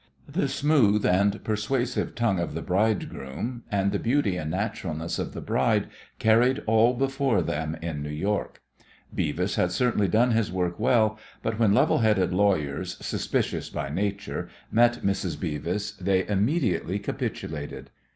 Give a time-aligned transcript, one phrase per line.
[0.27, 5.41] The smooth and persuasive tongue of the bridegroom and the beauty and naturalness of the
[5.41, 8.63] bride carried all before them in New York.
[9.15, 14.49] Beavis had certainly done his work well, but when level headed lawyers, suspicious by nature,
[14.71, 15.37] met Mrs.
[15.39, 17.91] Beavis they immediately capitulated.